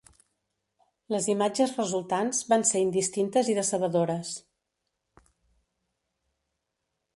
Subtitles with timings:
[1.15, 4.35] Les imatges resultants van ser indistintes i decebedores.